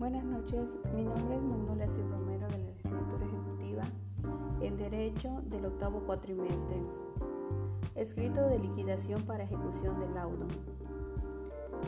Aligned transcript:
días, 0.00 0.78
mi 0.94 1.04
nombre 1.04 1.36
es 1.36 1.42
Magnolia 1.42 1.86
C. 1.86 2.02
Romero 2.02 2.48
de 2.48 2.56
la 2.58 2.70
Licenciatura 2.70 3.26
Ejecutiva 3.26 3.82
en 4.62 4.78
Derecho 4.78 5.42
del 5.44 5.66
octavo 5.66 6.00
cuatrimestre. 6.06 6.82
Escrito 7.94 8.40
de 8.46 8.60
liquidación 8.60 9.20
para 9.24 9.44
ejecución 9.44 10.00
del 10.00 10.14
laudo. 10.14 10.46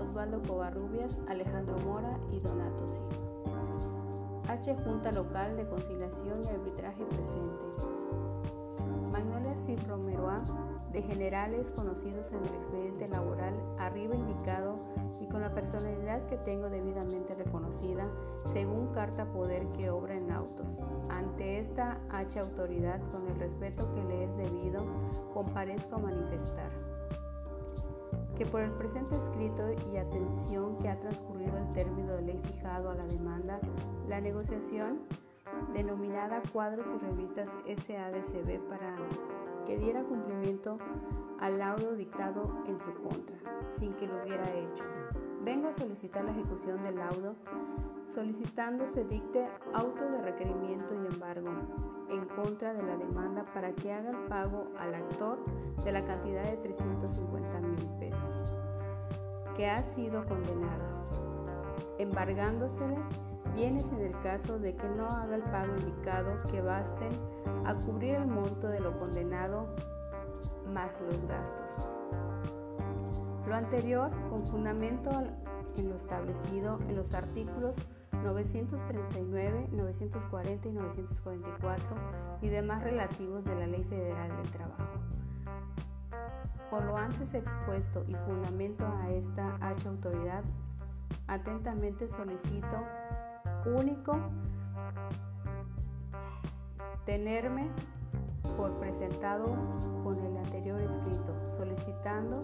Osvaldo 0.00 0.40
Covarrubias, 0.42 1.18
Alejandro 1.28 1.76
Mora 1.84 2.18
y 2.32 2.38
Donato 2.38 2.88
Silva. 2.88 3.10
H. 4.48 4.74
Junta 4.84 5.12
Local 5.12 5.58
de 5.58 5.68
Conciliación 5.68 6.42
y 6.42 6.48
Arbitraje 6.48 7.04
presente. 7.04 7.66
Magnolia 9.10 9.56
Cid 9.56 9.78
Romero 9.86 10.28
A, 10.28 10.38
de 10.92 11.02
generales 11.02 11.72
conocidos 11.72 12.30
en 12.32 12.44
el 12.44 12.54
expediente 12.54 13.08
laboral 13.08 13.54
arriba 13.78 14.14
indicado 14.14 14.78
y 15.20 15.26
con 15.26 15.40
la 15.40 15.52
personalidad 15.52 16.26
que 16.26 16.36
tengo 16.38 16.68
debidamente 16.68 17.34
reconocida 17.34 18.06
según 18.52 18.88
carta 18.88 19.26
poder 19.32 19.68
que 19.70 19.90
obra 19.90 20.14
en 20.14 20.30
autos. 20.30 20.78
Ante 21.10 21.58
esta 21.58 22.00
H 22.10 22.40
autoridad, 22.40 23.00
con 23.10 23.26
el 23.26 23.38
respeto 23.38 23.92
que 23.94 24.04
le 24.04 24.24
es 24.24 24.36
debido, 24.36 24.84
comparezco 25.32 25.96
a 25.96 25.98
manifestar 25.98 26.70
que 28.36 28.46
por 28.46 28.60
el 28.60 28.70
presente 28.70 29.16
escrito 29.16 29.64
y 29.92 29.96
atención 29.96 30.78
que 30.78 30.88
ha 30.88 31.00
transcurrido 31.00 31.58
el 31.58 31.68
término 31.70 32.12
de 32.12 32.22
ley 32.22 32.40
fijado 32.44 32.88
a 32.88 32.94
la 32.94 33.04
demanda, 33.04 33.58
la 34.06 34.20
negociación 34.20 35.00
denominada 35.72 36.42
Cuadros 36.52 36.92
y 36.94 36.98
Revistas 36.98 37.50
SADCB 37.66 38.60
para 38.68 38.96
que 39.66 39.76
diera 39.78 40.02
cumplimiento 40.02 40.78
al 41.40 41.58
laudo 41.58 41.94
dictado 41.94 42.62
en 42.66 42.78
su 42.78 42.92
contra, 42.94 43.36
sin 43.66 43.92
que 43.94 44.06
lo 44.06 44.22
hubiera 44.22 44.50
hecho. 44.54 44.84
Vengo 45.44 45.68
a 45.68 45.72
solicitar 45.72 46.24
la 46.24 46.32
ejecución 46.32 46.82
del 46.82 46.96
laudo 46.96 47.34
solicitando 48.12 48.86
se 48.86 49.04
dicte 49.04 49.46
auto 49.74 50.10
de 50.10 50.22
requerimiento 50.22 50.94
y 50.94 51.06
embargo 51.06 51.50
en 52.10 52.24
contra 52.26 52.72
de 52.72 52.82
la 52.82 52.96
demanda 52.96 53.44
para 53.52 53.72
que 53.72 53.92
haga 53.92 54.10
el 54.10 54.16
pago 54.28 54.68
al 54.78 54.94
actor 54.94 55.38
de 55.84 55.92
la 55.92 56.04
cantidad 56.04 56.44
de 56.44 56.56
350 56.56 57.60
mil 57.60 57.86
pesos 58.00 58.54
que 59.54 59.66
ha 59.66 59.82
sido 59.82 60.24
condenada, 60.24 61.04
embargándosele 61.98 62.96
bienes 63.54 63.90
en 63.90 64.00
el 64.00 64.20
caso 64.22 64.58
de 64.58 64.74
que 64.74 64.88
no 64.88 65.04
haga 65.04 65.36
el 65.36 65.42
pago 65.42 65.74
indicado 65.78 66.38
que 66.50 66.60
basten 66.60 67.12
a 67.64 67.74
cubrir 67.74 68.14
el 68.14 68.26
monto 68.26 68.68
de 68.68 68.80
lo 68.80 68.98
condenado 68.98 69.66
más 70.72 70.98
los 71.00 71.20
gastos. 71.26 71.88
Lo 73.46 73.54
anterior 73.54 74.10
con 74.28 74.46
fundamento 74.46 75.10
en 75.76 75.88
lo 75.88 75.96
establecido 75.96 76.78
en 76.88 76.96
los 76.96 77.14
artículos 77.14 77.74
939, 78.12 79.68
940 79.72 80.68
y 80.68 80.72
944 80.72 81.86
y 82.42 82.48
demás 82.48 82.82
relativos 82.82 83.44
de 83.44 83.54
la 83.54 83.66
Ley 83.66 83.84
Federal 83.84 84.28
del 84.36 84.50
Trabajo. 84.50 84.84
Por 86.70 86.84
lo 86.84 86.96
antes 86.96 87.34
expuesto 87.34 88.04
y 88.08 88.14
fundamento 88.26 88.86
a 88.86 89.10
esta 89.10 89.56
H 89.60 89.88
autoridad, 89.88 90.44
atentamente 91.26 92.08
solicito 92.08 92.84
único 93.76 94.16
tenerme 97.04 97.68
por 98.56 98.72
presentado 98.78 99.56
con 100.02 100.18
el 100.18 100.36
anterior 100.36 100.80
escrito, 100.80 101.34
solicitando 101.48 102.42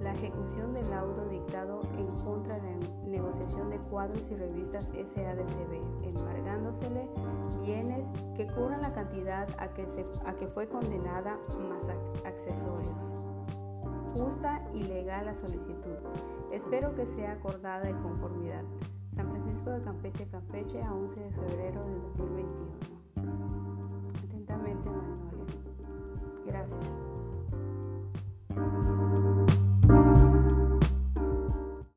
la 0.00 0.12
ejecución 0.12 0.74
del 0.74 0.90
laudo 0.90 1.26
dictado 1.28 1.80
en 1.96 2.08
contra 2.24 2.58
de 2.58 2.72
la 2.72 3.06
negociación 3.06 3.70
de 3.70 3.78
cuadros 3.78 4.30
y 4.30 4.36
revistas 4.36 4.84
SADCB, 4.86 6.04
embargándosele 6.04 7.08
bienes 7.62 8.08
que 8.36 8.46
cubran 8.48 8.82
la 8.82 8.92
cantidad 8.92 9.48
a 9.58 9.68
que, 9.68 9.86
a 10.26 10.34
que 10.34 10.46
fue 10.48 10.68
condenada 10.68 11.38
más 11.68 11.88
accesorios. 12.24 13.14
Justa 14.16 14.62
y 14.74 14.82
legal 14.82 15.26
la 15.26 15.34
solicitud. 15.34 15.96
Espero 16.50 16.94
que 16.94 17.06
sea 17.06 17.32
acordada 17.32 17.84
de 17.84 17.92
conformidad. 17.92 18.64
Francisco 19.52 19.70
de 19.70 19.82
Campeche, 19.82 20.26
Campeche, 20.30 20.82
a 20.82 20.94
11 20.94 21.20
de 21.20 21.30
febrero 21.30 21.84
del 21.84 22.00
2021. 22.16 22.72
Atentamente, 24.24 24.88
Manuel. 24.88 25.18
Gracias. 26.46 27.01